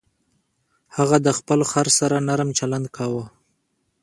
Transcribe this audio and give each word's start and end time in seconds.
هغه 0.97 1.17
د 1.25 1.27
خپل 1.37 1.59
خر 1.71 1.87
سره 1.99 2.15
نرم 2.27 2.49
چلند 2.59 2.85
کاوه. 2.95 3.25